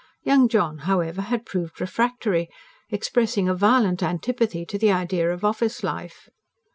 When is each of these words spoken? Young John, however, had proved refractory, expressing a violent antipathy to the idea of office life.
Young 0.23 0.47
John, 0.49 0.79
however, 0.89 1.21
had 1.21 1.45
proved 1.45 1.79
refractory, 1.79 2.49
expressing 2.89 3.47
a 3.47 3.53
violent 3.53 4.01
antipathy 4.01 4.65
to 4.65 4.79
the 4.79 4.91
idea 4.91 5.29
of 5.31 5.45
office 5.45 5.83
life. 5.83 6.27